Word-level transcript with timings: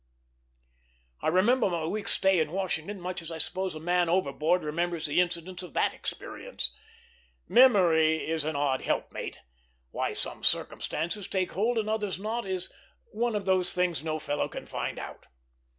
I 1.21 1.27
remember 1.27 1.69
my 1.69 1.85
week's 1.85 2.13
stay 2.13 2.39
in 2.39 2.51
Washington 2.51 2.99
much 2.99 3.21
as 3.21 3.31
I 3.31 3.37
suppose 3.37 3.75
a 3.75 3.79
man 3.79 4.09
overboard 4.09 4.63
remembers 4.63 5.05
the 5.05 5.21
incidents 5.21 5.61
of 5.61 5.73
that 5.73 5.93
experience. 5.93 6.71
Memory 7.47 8.27
is 8.27 8.43
an 8.43 8.55
odd 8.55 8.81
helpmate; 8.81 9.41
why 9.91 10.13
some 10.13 10.43
circumstances 10.43 11.27
take 11.27 11.51
hold 11.51 11.77
and 11.77 11.87
others 11.87 12.17
not 12.17 12.47
is 12.47 12.73
"one 13.11 13.35
of 13.35 13.45
those 13.45 13.73
things 13.73 14.03
no 14.03 14.17
fellow 14.17 14.47
can 14.49 14.65
find 14.65 14.97
out." 14.97 15.27